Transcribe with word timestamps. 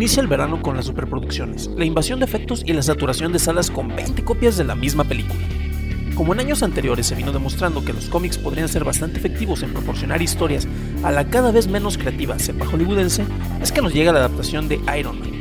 Inicia 0.00 0.22
el 0.22 0.28
verano 0.28 0.62
con 0.62 0.78
las 0.78 0.86
superproducciones, 0.86 1.68
la 1.76 1.84
invasión 1.84 2.20
de 2.20 2.24
efectos 2.24 2.62
y 2.64 2.72
la 2.72 2.80
saturación 2.80 3.34
de 3.34 3.38
salas 3.38 3.70
con 3.70 3.94
20 3.94 4.24
copias 4.24 4.56
de 4.56 4.64
la 4.64 4.74
misma 4.74 5.04
película. 5.04 5.38
Como 6.14 6.32
en 6.32 6.40
años 6.40 6.62
anteriores 6.62 7.06
se 7.06 7.14
vino 7.14 7.32
demostrando 7.32 7.84
que 7.84 7.92
los 7.92 8.06
cómics 8.06 8.38
podrían 8.38 8.70
ser 8.70 8.82
bastante 8.82 9.18
efectivos 9.18 9.62
en 9.62 9.74
proporcionar 9.74 10.22
historias 10.22 10.66
a 11.02 11.10
la 11.10 11.26
cada 11.26 11.52
vez 11.52 11.68
menos 11.68 11.98
creativa 11.98 12.38
cepa 12.38 12.64
hollywoodense, 12.64 13.26
es 13.60 13.72
que 13.72 13.82
nos 13.82 13.92
llega 13.92 14.10
la 14.10 14.20
adaptación 14.20 14.68
de 14.68 14.80
Iron 14.98 15.20
Man. 15.20 15.32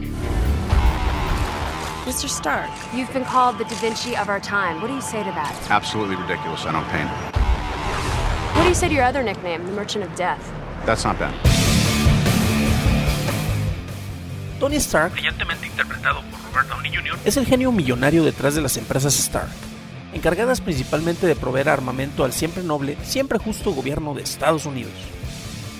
Mr. 2.05 2.27
Stark, 2.27 2.69
you've 2.93 3.13
been 3.13 3.23
called 3.23 3.57
the 3.59 3.63
Da 3.63 3.79
Vinci 3.79 4.17
of 4.17 4.27
our 4.27 4.41
time. 4.41 4.81
What 4.81 4.89
do 4.89 4.93
you 4.93 5.01
say 5.01 5.23
to 5.23 5.31
that? 5.35 5.55
Absolutely 5.69 6.17
ridiculous. 6.17 6.65
I 6.65 6.73
don't 6.73 6.85
paint. 6.89 7.09
What 8.57 8.63
do 8.63 8.67
you 8.67 8.75
say 8.75 8.89
to 8.89 8.93
your 8.93 9.05
other 9.05 9.23
nickname, 9.23 9.65
the 9.65 9.71
Merchant 9.71 10.03
of 10.03 10.13
Death? 10.17 10.51
That's 10.85 11.05
not 11.05 11.17
bad. 11.17 11.58
Tony 14.59 14.75
Stark, 14.75 15.13
brillantemente 15.13 15.67
interpretado 15.67 16.21
por 16.23 16.41
Robert 16.41 16.67
Downey 16.67 16.91
Jr., 16.93 17.17
es 17.23 17.37
el 17.37 17.45
genio 17.45 17.71
millonario 17.71 18.25
detrás 18.25 18.55
de 18.55 18.61
las 18.61 18.75
empresas 18.75 19.17
Stark, 19.17 19.49
encargadas 20.13 20.59
principalmente 20.59 21.25
de 21.27 21.35
proveer 21.35 21.69
armamento 21.69 22.25
al 22.25 22.33
siempre 22.33 22.61
noble, 22.61 22.97
siempre 23.03 23.39
justo 23.39 23.71
gobierno 23.71 24.13
de 24.13 24.23
Estados 24.23 24.65
Unidos. 24.65 24.91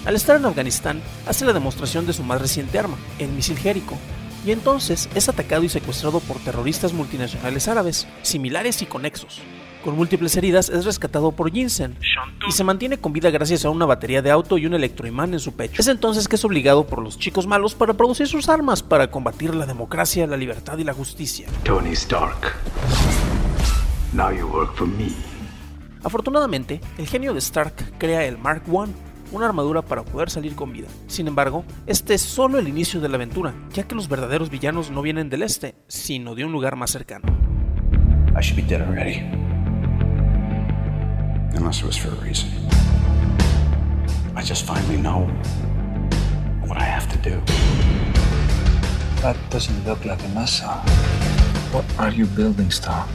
Al 0.05 0.15
estar 0.15 0.37
en 0.37 0.45
Afganistán, 0.45 1.01
hace 1.27 1.43
la 1.43 1.51
demostración 1.51 2.05
de 2.05 2.13
su 2.13 2.23
más 2.23 2.39
reciente 2.39 2.79
arma, 2.79 2.97
el 3.19 3.29
misil 3.29 3.57
Jericho, 3.57 3.97
y 4.45 4.51
entonces 4.51 5.09
es 5.13 5.27
atacado 5.27 5.63
y 5.63 5.69
secuestrado 5.69 6.21
por 6.21 6.37
terroristas 6.39 6.93
multinacionales 6.93 7.67
árabes, 7.67 8.07
similares 8.21 8.81
y 8.81 8.85
conexos. 8.85 9.41
Con 9.83 9.95
múltiples 9.95 10.35
heridas 10.35 10.69
es 10.69 10.83
rescatado 10.83 11.31
por 11.31 11.53
Jensen 11.53 11.95
y 12.47 12.51
se 12.51 12.65
mantiene 12.65 12.97
con 12.97 13.13
vida 13.13 13.29
gracias 13.29 13.63
a 13.63 13.69
una 13.69 13.85
batería 13.85 14.21
de 14.21 14.29
auto 14.29 14.57
y 14.57 14.65
un 14.65 14.73
electroimán 14.73 15.33
en 15.33 15.39
su 15.39 15.53
pecho. 15.53 15.81
Es 15.81 15.87
entonces 15.87 16.27
que 16.27 16.35
es 16.35 16.43
obligado 16.43 16.85
por 16.85 17.01
los 17.01 17.17
chicos 17.17 17.47
malos 17.47 17.75
para 17.75 17.93
producir 17.93 18.27
sus 18.27 18.49
armas 18.49 18.83
para 18.83 19.09
combatir 19.09 19.55
la 19.55 19.65
democracia, 19.65 20.27
la 20.27 20.35
libertad 20.35 20.77
y 20.79 20.83
la 20.83 20.93
justicia. 20.93 21.47
Tony 21.63 21.93
Stark. 21.93 22.55
Now 24.11 24.31
you 24.31 24.47
work 24.47 24.75
for 24.75 24.85
me. 24.85 25.13
Afortunadamente, 26.03 26.81
el 26.97 27.07
genio 27.07 27.33
de 27.33 27.39
Stark 27.39 27.97
crea 27.97 28.25
el 28.25 28.37
Mark 28.37 28.63
I, 28.67 28.91
una 29.31 29.45
armadura 29.45 29.81
para 29.81 30.03
poder 30.03 30.29
salir 30.29 30.55
con 30.55 30.73
vida. 30.73 30.87
Sin 31.07 31.27
embargo, 31.27 31.63
este 31.87 32.15
es 32.15 32.21
solo 32.21 32.57
el 32.57 32.67
inicio 32.67 32.99
de 32.99 33.07
la 33.07 33.15
aventura, 33.15 33.53
ya 33.71 33.83
que 33.83 33.95
los 33.95 34.09
verdaderos 34.09 34.49
villanos 34.49 34.91
no 34.91 35.01
vienen 35.01 35.29
del 35.29 35.43
este, 35.43 35.75
sino 35.87 36.35
de 36.35 36.43
un 36.43 36.51
lugar 36.51 36.75
más 36.75 36.91
cercano. 36.91 37.25
I 38.37 38.41
should 38.41 38.55
be 38.55 38.61
dead 38.61 38.81
already. 38.81 39.38
Unless 41.53 41.81
it 41.81 41.85
was 41.85 41.97
for 41.97 42.09
a 42.09 42.19
reason. 42.25 42.49
I 44.35 44.41
just 44.41 44.65
finally 44.65 44.97
know 44.97 45.25
what 46.65 46.77
I 46.77 46.83
have 46.83 47.07
to 47.11 47.17
do. 47.17 47.41
That 49.21 49.37
doesn't 49.49 49.85
look 49.85 50.05
like 50.05 50.23
a 50.23 50.29
missile. 50.29 50.79
What 51.71 51.85
are 51.99 52.11
you 52.11 52.25
building, 52.25 52.71
Stark? 52.71 53.09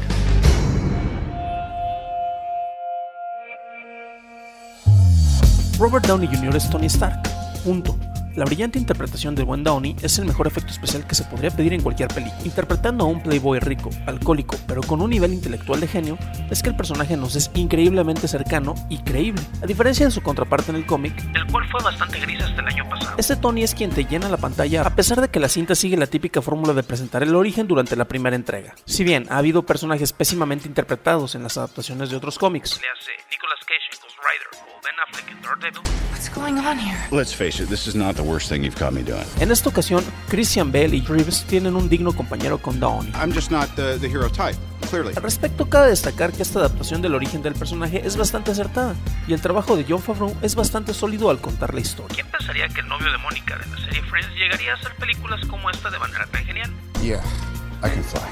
Robert 5.79 6.07
Downey 6.07 6.27
Jr. 6.29 6.57
es 6.57 6.69
Tony 6.71 6.89
Stark. 6.89 7.19
Punto. 7.65 8.14
La 8.37 8.45
brillante 8.45 8.81
interpretación 8.81 9.37
de 9.37 9.45
buen 9.45 9.63
Downey 9.63 9.95
es 10.03 10.19
el 10.19 10.25
mejor 10.25 10.49
efecto 10.49 10.73
especial 10.73 11.07
que 11.07 11.15
se 11.15 11.23
podría 11.23 11.53
pedir 11.53 11.73
en 11.73 11.81
cualquier 11.81 12.09
película. 12.09 12.43
Interpretando 12.45 13.05
a 13.05 13.07
un 13.07 13.23
playboy 13.23 13.61
rico, 13.61 13.91
alcohólico, 14.07 14.57
pero 14.67 14.81
con 14.83 15.01
un 15.01 15.11
nivel 15.11 15.33
intelectual 15.33 15.79
de 15.79 15.87
genio, 15.87 16.19
es 16.51 16.61
que 16.61 16.71
el 16.71 16.77
personaje 16.77 17.17
nos 17.17 17.37
es 17.37 17.53
increíblemente 17.55 18.27
cercano 18.27 18.75
y 18.89 18.99
creíble. 18.99 19.41
A 19.63 19.67
diferencia 19.67 20.07
de 20.07 20.11
su 20.11 20.21
contraparte 20.21 20.73
en 20.73 20.79
el 20.79 20.85
cómic, 20.87 21.15
el 21.33 21.47
cual 21.47 21.65
fue 21.71 21.81
bastante 21.85 22.19
gris 22.19 22.43
hasta 22.43 22.61
el 22.61 22.67
año 22.67 22.89
pasado. 22.89 23.15
Este 23.19 23.37
Tony 23.37 23.63
es 23.63 23.73
quien 23.73 23.91
te 23.91 24.05
llena 24.05 24.29
la 24.29 24.37
pantalla 24.37 24.83
a 24.83 24.91
pesar 24.91 25.21
de 25.21 25.29
que 25.29 25.39
la 25.39 25.49
cinta 25.49 25.77
sigue 25.77 25.97
la 25.97 26.09
típica 26.09 26.43
fórmula 26.43 26.73
de 26.75 26.83
presentar 26.83 27.23
el 27.23 27.37
origen 27.37 27.69
durante 27.69 27.95
la 27.95 28.07
primera 28.07 28.35
entrega. 28.35 28.75
Si 28.85 29.05
bien 29.05 29.27
ha 29.31 29.39
habido 29.39 29.63
personajes 29.63 30.13
pésimamente 30.13 30.67
interpretados 30.67 31.37
en 31.37 31.45
las 31.45 31.57
adaptaciones 31.57 32.11
de 32.11 32.17
otros 32.17 32.37
cómics, 32.41 32.81
Le 32.83 32.89
hace 32.89 33.13
Nicolas 33.31 33.61
Cage 33.61 33.95
en 33.95 34.01
Ghost 34.03 34.14
Rider 34.25 34.49
o 34.55 34.81
Ben 34.83 34.95
Affleck 35.07 35.31
en 35.31 35.43
Daredevil. 35.43 35.83
What's 36.11 36.31
going 36.35 36.59
on 36.59 36.79
here? 36.79 36.97
Let's 37.11 37.35
face 37.35 37.63
it, 37.63 37.69
this 37.69 37.87
is 37.87 37.95
not 37.95 38.17
the 38.17 38.23
worst 38.23 38.49
thing 38.49 38.65
you've 38.65 38.79
caught 38.79 38.93
me 38.95 39.03
doing. 39.03 39.27
en 39.41 39.51
esta 39.51 39.69
ocasión 39.69 40.03
Christian 40.29 40.73
Bale 40.73 40.97
y 40.97 41.01
Reeves 41.03 41.45
tienen 41.45 41.77
un 41.77 41.89
digno 41.89 42.13
compañero 42.15 42.59
con 42.59 42.81
Downey. 42.81 43.13
I'm 43.15 43.33
just 43.33 43.51
not 43.51 43.69
the, 43.77 43.99
the 43.99 44.09
hero 44.09 44.31
type, 44.31 44.57
clearly. 44.89 45.13
Al 45.15 45.23
respecto, 45.23 45.69
cabe 45.69 45.89
destacar 45.91 46.33
que 46.33 46.43
esta 46.43 46.61
adaptación 46.61 47.03
del 47.03 47.15
origen 47.15 47.43
del 47.43 47.55
personaje 47.55 48.01
es 48.05 48.17
bastante 48.17 48.53
acertada, 48.53 48.95
y 49.27 49.35
el 49.35 49.41
trabajo 49.43 49.77
de 49.77 49.85
John 49.87 50.01
Favreau 50.01 50.35
es 50.41 50.55
bastante 50.55 50.95
sólido 50.95 51.29
al 51.29 51.41
contar 51.41 51.75
la 51.75 51.81
historia. 51.81 52.15
¿Quién 52.15 52.31
pensaría 52.31 52.69
que 52.69 52.81
el 52.81 52.89
novio 52.89 53.13
de 53.13 53.19
Mónica 53.19 53.59
de 53.59 53.67
la 53.67 53.77
serie 53.77 54.03
Friends 54.05 54.35
llegaría 54.37 54.73
a 54.73 54.77
hacer 54.77 54.95
películas 54.97 55.45
como 55.47 55.69
esta 55.71 55.91
de 55.91 55.99
manera 55.99 56.27
tan 56.27 56.45
genial? 56.47 56.71
Yeah, 57.03 57.23
I 57.83 57.91
can 57.91 58.05
fly. 58.05 58.23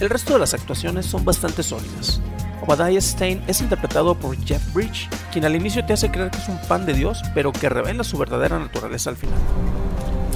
El 0.00 0.10
resto 0.10 0.32
de 0.32 0.40
las 0.40 0.54
actuaciones 0.54 1.06
son 1.06 1.24
bastante 1.24 1.62
sólidas. 1.62 2.20
Obadiah 2.62 3.00
Stein 3.00 3.42
es 3.46 3.60
interpretado 3.60 4.14
por 4.14 4.36
Jeff 4.44 4.62
Bridge, 4.72 5.08
quien 5.32 5.44
al 5.44 5.54
inicio 5.54 5.84
te 5.84 5.92
hace 5.92 6.10
creer 6.10 6.30
que 6.30 6.38
es 6.38 6.48
un 6.48 6.58
pan 6.68 6.86
de 6.86 6.94
Dios, 6.94 7.22
pero 7.34 7.52
que 7.52 7.68
revela 7.68 8.04
su 8.04 8.16
verdadera 8.16 8.58
naturaleza 8.58 9.10
al 9.10 9.16
final. 9.16 9.38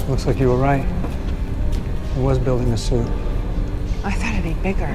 Looks 0.09 0.27
like 0.27 0.41
you 0.41 0.51
were 0.51 0.61
right. 0.61 0.87
I 2.17 2.21
was 2.21 2.39
building 2.39 2.73
a 2.73 2.77
suit. 2.77 3.07
I 4.05 4.13
thought 4.13 4.33
it'd 4.33 4.45
be 4.45 4.55
bigger. 4.63 4.95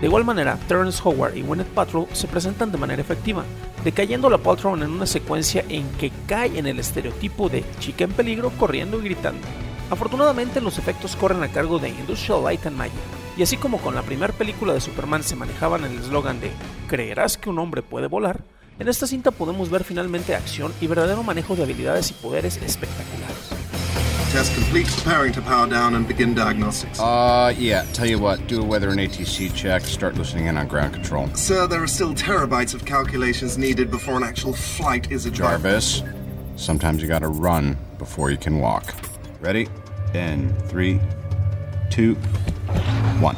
De 0.00 0.06
igual 0.06 0.24
manera, 0.24 0.56
Terrence 0.68 1.00
Howard 1.02 1.36
y 1.36 1.42
Gwyneth 1.42 1.66
Paltrow 1.68 2.06
se 2.12 2.28
presentan 2.28 2.70
de 2.70 2.78
manera 2.78 3.02
efectiva, 3.02 3.44
decayendo 3.82 4.30
la 4.30 4.38
Paltrow 4.38 4.76
en 4.76 4.84
una 4.84 5.06
secuencia 5.06 5.64
en 5.68 5.88
que 5.98 6.12
cae 6.26 6.56
en 6.56 6.68
el 6.68 6.78
estereotipo 6.78 7.48
de 7.48 7.64
chica 7.80 8.04
en 8.04 8.12
peligro 8.12 8.50
corriendo 8.50 9.00
y 9.00 9.04
gritando. 9.04 9.44
Afortunadamente 9.90 10.60
los 10.60 10.78
efectos 10.78 11.16
corren 11.16 11.42
a 11.42 11.48
cargo 11.48 11.80
de 11.80 11.88
Industrial 11.88 12.44
Light 12.44 12.66
and 12.66 12.76
Magic, 12.76 12.94
y 13.36 13.42
así 13.42 13.56
como 13.56 13.78
con 13.78 13.96
la 13.96 14.02
primera 14.02 14.32
película 14.32 14.72
de 14.72 14.80
Superman 14.80 15.24
se 15.24 15.34
manejaban 15.34 15.84
el 15.84 15.98
eslogan 15.98 16.40
de 16.40 16.52
¿creerás 16.86 17.36
que 17.36 17.50
un 17.50 17.58
hombre 17.58 17.82
puede 17.82 18.06
volar? 18.06 18.42
En 18.78 18.86
esta 18.86 19.08
cinta 19.08 19.32
podemos 19.32 19.68
ver 19.68 19.82
finalmente 19.82 20.36
acción 20.36 20.72
y 20.80 20.86
verdadero 20.86 21.24
manejo 21.24 21.56
de 21.56 21.64
habilidades 21.64 22.12
y 22.12 22.14
poderes 22.14 22.56
espectaculares. 22.58 23.57
Test 24.38 24.54
complete. 24.54 24.86
Preparing 24.86 25.32
to 25.32 25.42
power 25.42 25.66
down 25.66 25.96
and 25.96 26.06
begin 26.06 26.32
diagnostics. 26.32 27.00
Uh, 27.00 27.52
yeah, 27.58 27.82
tell 27.92 28.06
you 28.06 28.20
what, 28.20 28.46
do 28.46 28.62
a 28.62 28.64
weather 28.64 28.90
and 28.90 29.00
ATC 29.00 29.52
check, 29.52 29.82
start 29.82 30.14
listening 30.14 30.46
in 30.46 30.56
on 30.56 30.68
ground 30.68 30.94
control. 30.94 31.28
Sir, 31.34 31.66
there 31.66 31.82
are 31.82 31.88
still 31.88 32.14
terabytes 32.14 32.72
of 32.72 32.84
calculations 32.84 33.58
needed 33.58 33.90
before 33.90 34.16
an 34.16 34.22
actual 34.22 34.52
flight 34.52 35.10
is 35.10 35.26
advanced. 35.26 35.64
Jarvis, 35.64 36.02
sometimes 36.54 37.02
you 37.02 37.08
gotta 37.08 37.26
run 37.26 37.76
before 37.98 38.30
you 38.30 38.36
can 38.36 38.60
walk. 38.60 38.94
Ready? 39.40 39.66
In 40.14 40.54
three, 40.68 41.00
two, 41.90 42.14
one. 43.18 43.34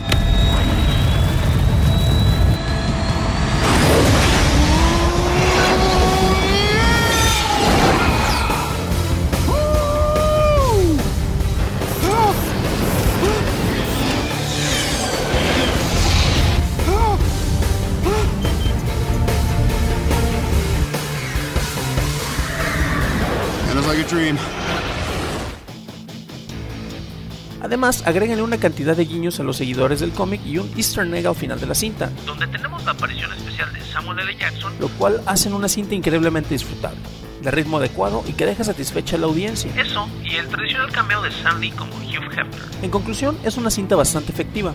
Además, 27.63 28.03
agréganle 28.07 28.43
una 28.43 28.59
cantidad 28.59 28.97
de 28.97 29.05
guiños 29.05 29.39
a 29.39 29.43
los 29.43 29.57
seguidores 29.57 30.01
del 30.01 30.13
cómic 30.13 30.41
y 30.47 30.59
un 30.59 30.71
easter 30.77 31.07
egg 31.15 31.27
al 31.27 31.35
final 31.35 31.61
de 31.61 31.67
la 31.67 31.75
cinta, 31.75 32.11
donde 32.25 32.47
tenemos 32.47 32.85
la 32.85 32.93
aparición 32.93 33.33
especial 33.33 33.73
de 33.73 33.81
Samuel 33.83 34.21
L. 34.21 34.37
Jackson, 34.37 34.73
lo 34.81 34.89
cual 34.89 35.21
hacen 35.27 35.53
una 35.53 35.69
cinta 35.69 35.95
increíblemente 35.95 36.55
disfrutable, 36.55 36.99
de 37.43 37.51
ritmo 37.51 37.77
adecuado 37.77 38.25
y 38.27 38.33
que 38.33 38.47
deja 38.47 38.65
satisfecha 38.65 39.17
a 39.17 39.19
la 39.19 39.27
audiencia. 39.27 39.71
Eso, 39.81 40.09
y 40.25 40.37
el 40.37 40.49
tradicional 40.49 40.91
cameo 40.91 41.23
de 41.23 41.31
Sandy 41.31 41.71
como 41.73 41.95
Hugh 41.97 42.33
Hefner. 42.33 42.61
En 42.83 42.91
conclusión, 42.91 43.37
es 43.45 43.57
una 43.57 43.71
cinta 43.71 43.95
bastante 43.95 44.33
efectiva. 44.33 44.73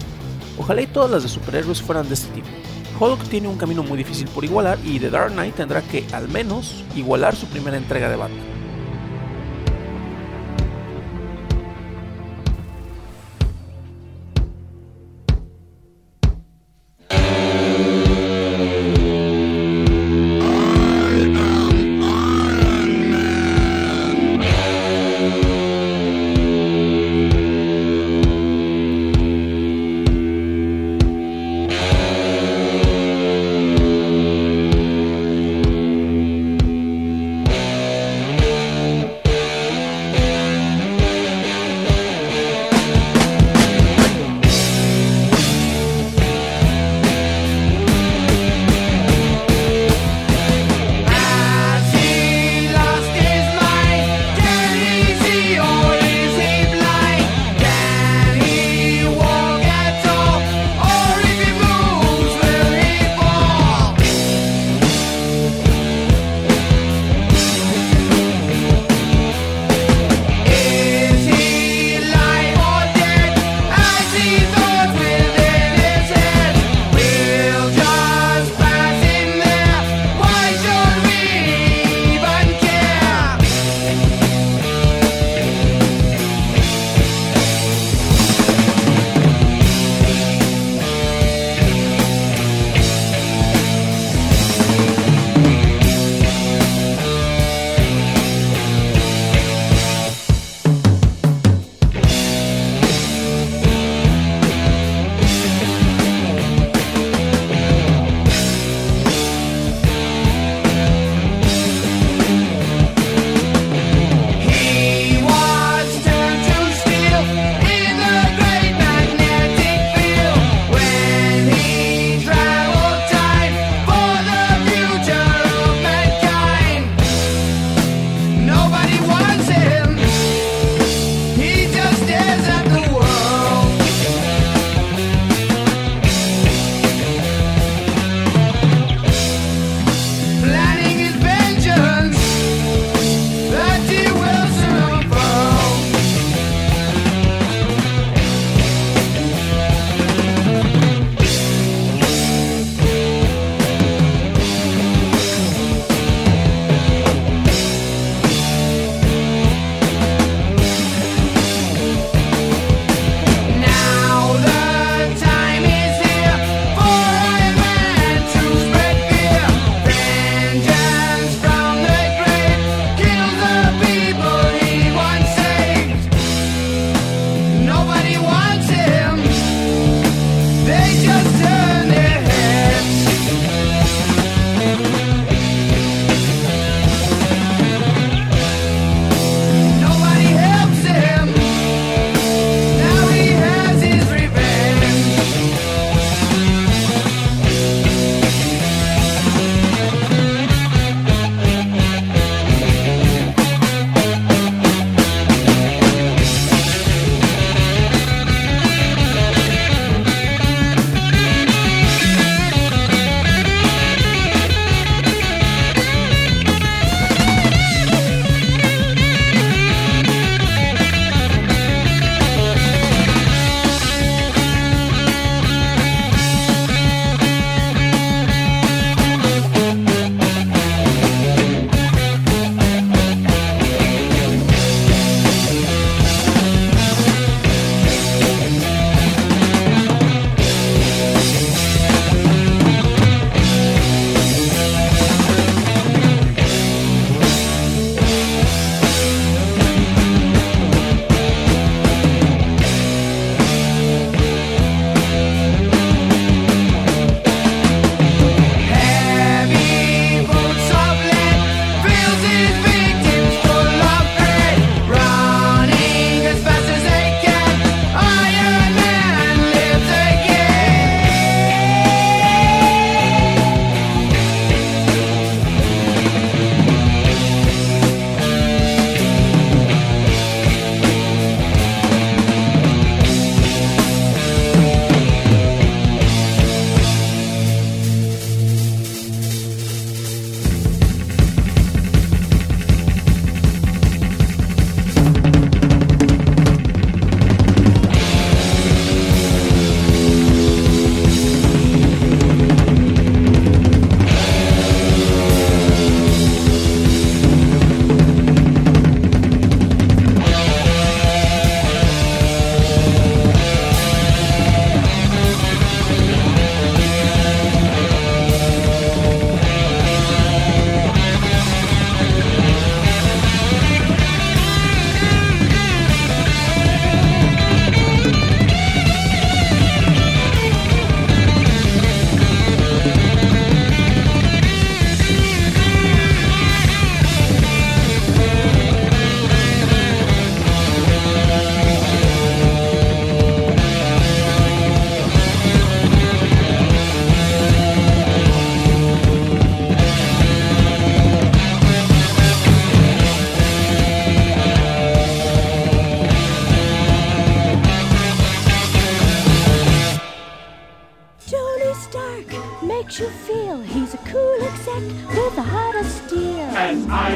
Ojalá 0.57 0.81
y 0.81 0.87
todas 0.87 1.09
las 1.09 1.23
de 1.23 1.29
superhéroes 1.29 1.81
fueran 1.81 2.07
de 2.07 2.13
este 2.13 2.33
tipo. 2.33 2.47
Hulk 2.97 3.23
tiene 3.27 3.49
un 3.49 3.57
camino 3.57 3.83
muy 3.83 3.97
difícil 3.97 4.27
por 4.29 4.45
igualar 4.45 4.77
y 4.85 4.99
The 4.99 5.09
Dark 5.09 5.33
Knight 5.33 5.55
tendrá 5.55 5.81
que, 5.81 6.05
al 6.13 6.29
menos, 6.29 6.85
igualar 6.95 7.35
su 7.35 7.45
primera 7.47 7.75
entrega 7.75 8.09
de 8.09 8.15
Batman. 8.15 8.54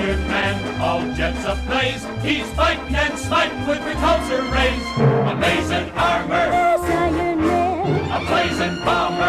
Iron 0.09 0.27
Man, 0.27 0.81
all 0.81 1.13
jets 1.13 1.45
ablaze, 1.45 2.03
he's 2.23 2.49
fighting 2.53 2.95
and 2.95 3.15
smiting 3.19 3.67
with 3.67 3.77
repulsor 3.77 4.41
rays. 4.51 4.83
Amazing 5.29 5.91
armor, 5.91 6.33
Iron 6.33 7.41
Man. 7.45 8.11
a 8.11 8.19
blazing 8.25 8.83
bomber. 8.83 9.28